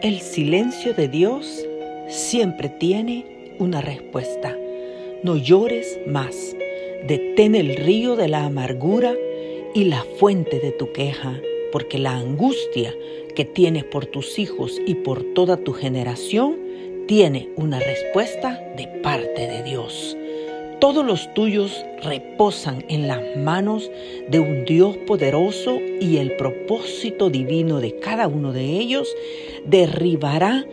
El 0.00 0.20
silencio 0.20 0.94
de 0.94 1.08
Dios 1.08 1.66
siempre 2.08 2.68
tiene 2.68 3.26
una 3.58 3.80
respuesta. 3.80 4.56
No 5.24 5.36
llores 5.36 5.98
más. 6.06 6.54
Detén 7.08 7.56
el 7.56 7.74
río 7.74 8.14
de 8.14 8.28
la 8.28 8.44
amargura 8.44 9.16
y 9.74 9.86
la 9.86 10.04
fuente 10.20 10.60
de 10.60 10.70
tu 10.70 10.92
queja, 10.92 11.40
porque 11.72 11.98
la 11.98 12.16
angustia 12.16 12.94
que 13.34 13.44
tienes 13.44 13.82
por 13.82 14.06
tus 14.06 14.38
hijos 14.38 14.80
y 14.86 14.94
por 14.94 15.24
toda 15.34 15.56
tu 15.56 15.72
generación 15.72 16.56
tiene 17.08 17.48
una 17.56 17.80
respuesta 17.80 18.62
de 18.76 18.86
parte 19.02 19.48
de 19.48 19.64
Dios. 19.64 20.16
Todos 20.80 21.04
los 21.04 21.34
tuyos 21.34 21.84
reposan 22.04 22.84
en 22.88 23.08
las 23.08 23.20
manos 23.36 23.90
de 24.30 24.38
un 24.38 24.64
Dios 24.64 24.96
poderoso 25.08 25.80
y 26.00 26.18
el 26.18 26.36
propósito 26.36 27.30
divino 27.30 27.80
de 27.80 27.98
cada 27.98 28.28
uno 28.28 28.52
de 28.52 28.78
ellos 28.78 29.12
derribará 29.66 30.64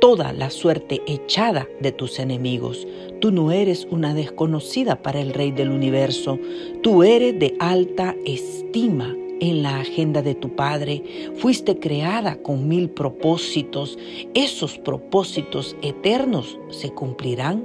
toda 0.00 0.32
la 0.32 0.50
suerte 0.50 1.02
echada 1.06 1.68
de 1.80 1.92
tus 1.92 2.18
enemigos. 2.18 2.88
Tú 3.20 3.30
no 3.30 3.52
eres 3.52 3.86
una 3.88 4.12
desconocida 4.12 5.00
para 5.02 5.20
el 5.20 5.32
Rey 5.32 5.52
del 5.52 5.70
universo, 5.70 6.40
tú 6.82 7.04
eres 7.04 7.38
de 7.38 7.54
alta 7.60 8.16
estima 8.26 9.14
en 9.40 9.62
la 9.62 9.78
agenda 9.78 10.20
de 10.22 10.34
tu 10.34 10.56
Padre. 10.56 11.02
Fuiste 11.36 11.78
creada 11.78 12.42
con 12.42 12.66
mil 12.66 12.90
propósitos. 12.90 13.98
Esos 14.34 14.78
propósitos 14.78 15.76
eternos 15.80 16.58
se 16.70 16.90
cumplirán 16.90 17.64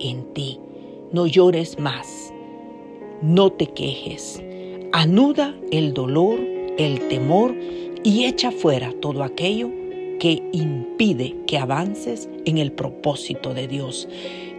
en 0.00 0.34
ti. 0.34 0.60
No 1.12 1.26
llores 1.26 1.76
más. 1.80 2.32
No 3.20 3.50
te 3.50 3.66
quejes. 3.66 4.40
Anuda 4.92 5.56
el 5.72 5.92
dolor, 5.92 6.38
el 6.78 7.08
temor 7.08 7.52
y 8.04 8.26
echa 8.26 8.52
fuera 8.52 8.92
todo 9.00 9.24
aquello 9.24 9.70
que 10.20 10.40
impide 10.52 11.34
que 11.48 11.58
avances 11.58 12.28
en 12.44 12.58
el 12.58 12.70
propósito 12.70 13.54
de 13.54 13.66
Dios. 13.66 14.08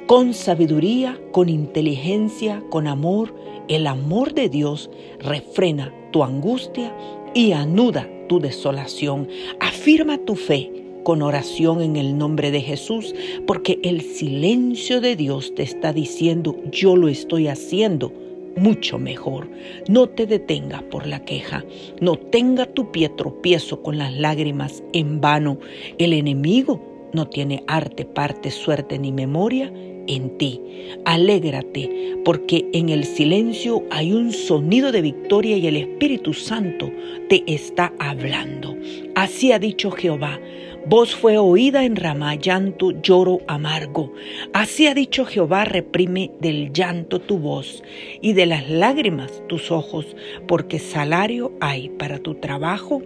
Con 0.07 0.33
sabiduría, 0.33 1.17
con 1.31 1.47
inteligencia, 1.47 2.61
con 2.69 2.85
amor, 2.85 3.33
el 3.69 3.87
amor 3.87 4.33
de 4.33 4.49
Dios 4.49 4.89
refrena 5.19 5.93
tu 6.11 6.21
angustia 6.21 6.93
y 7.33 7.53
anuda 7.53 8.09
tu 8.27 8.41
desolación. 8.41 9.29
Afirma 9.61 10.17
tu 10.17 10.35
fe 10.35 10.80
con 11.03 11.21
oración 11.21 11.81
en 11.81 11.95
el 11.95 12.17
nombre 12.17 12.51
de 12.51 12.61
Jesús, 12.61 13.15
porque 13.47 13.79
el 13.83 14.01
silencio 14.01 15.01
de 15.01 15.15
Dios 15.15 15.53
te 15.55 15.63
está 15.63 15.93
diciendo, 15.93 16.55
yo 16.71 16.95
lo 16.95 17.07
estoy 17.07 17.47
haciendo 17.47 18.13
mucho 18.55 18.97
mejor. 18.97 19.49
No 19.87 20.07
te 20.07 20.25
detengas 20.25 20.83
por 20.83 21.07
la 21.07 21.23
queja, 21.23 21.63
no 21.99 22.17
tenga 22.17 22.65
tu 22.65 22.91
pie 22.91 23.09
tropiezo 23.09 23.81
con 23.81 23.97
las 23.97 24.13
lágrimas 24.13 24.83
en 24.93 25.21
vano. 25.21 25.57
El 25.97 26.13
enemigo 26.13 26.90
no 27.13 27.27
tiene 27.27 27.63
arte, 27.67 28.05
parte, 28.05 28.51
suerte 28.51 28.99
ni 28.99 29.11
memoria 29.11 29.71
en 30.07 30.37
ti. 30.37 30.61
Alégrate, 31.05 32.17
porque 32.25 32.67
en 32.73 32.89
el 32.89 33.05
silencio 33.05 33.83
hay 33.89 34.13
un 34.13 34.31
sonido 34.31 34.91
de 34.91 35.01
victoria 35.01 35.57
y 35.57 35.67
el 35.67 35.77
Espíritu 35.77 36.33
Santo 36.33 36.91
te 37.29 37.43
está 37.47 37.93
hablando. 37.99 38.75
Así 39.15 39.51
ha 39.51 39.59
dicho 39.59 39.91
Jehová. 39.91 40.39
Voz 40.87 41.13
fue 41.13 41.37
oída 41.37 41.85
en 41.85 41.95
Ramá, 41.95 42.33
llanto, 42.33 42.91
lloro 43.03 43.41
amargo. 43.47 44.11
Así 44.51 44.87
ha 44.87 44.95
dicho 44.95 45.25
Jehová, 45.25 45.63
reprime 45.63 46.31
del 46.39 46.73
llanto 46.73 47.21
tu 47.21 47.37
voz 47.37 47.83
y 48.19 48.33
de 48.33 48.47
las 48.47 48.67
lágrimas 48.67 49.43
tus 49.47 49.69
ojos, 49.69 50.15
porque 50.47 50.79
salario 50.79 51.51
hay 51.61 51.89
para 51.89 52.17
tu 52.17 52.33
trabajo. 52.33 53.03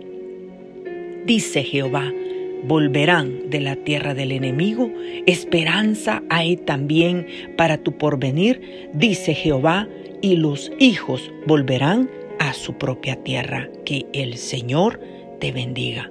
Dice 1.26 1.64
Jehová, 1.64 2.14
volverán 2.68 3.50
de 3.50 3.62
la 3.62 3.76
tierra 3.76 4.14
del 4.14 4.32
enemigo, 4.32 4.92
esperanza 5.26 6.24
hay 6.30 6.58
también 6.58 7.28
para 7.58 7.78
tu 7.78 7.98
porvenir, 7.98 8.90
dice 8.94 9.34
Jehová, 9.34 9.88
y 10.22 10.38
los 10.38 10.72
hijos 10.80 11.32
volverán 11.46 12.10
a 12.40 12.54
su 12.54 12.74
propia 12.78 13.16
tierra. 13.24 13.70
Que 13.86 14.06
el 14.14 14.38
Señor 14.38 15.00
te 15.40 15.52
bendiga. 15.52 16.10